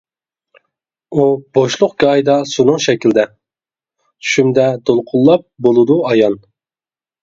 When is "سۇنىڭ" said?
2.55-2.83